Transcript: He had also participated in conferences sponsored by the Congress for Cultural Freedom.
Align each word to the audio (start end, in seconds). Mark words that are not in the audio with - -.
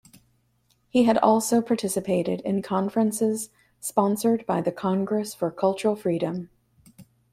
He 0.89 1.03
had 1.03 1.19
also 1.19 1.61
participated 1.61 2.41
in 2.41 2.63
conferences 2.63 3.51
sponsored 3.79 4.47
by 4.47 4.59
the 4.59 4.71
Congress 4.71 5.35
for 5.35 5.51
Cultural 5.51 5.95
Freedom. 5.95 6.49